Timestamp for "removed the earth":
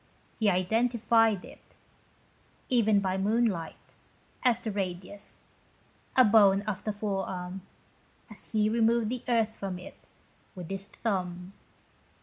8.67-9.55